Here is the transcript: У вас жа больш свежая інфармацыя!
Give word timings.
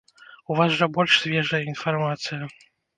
У 0.51 0.55
вас 0.59 0.71
жа 0.79 0.89
больш 0.95 1.19
свежая 1.27 1.63
інфармацыя! 1.71 2.45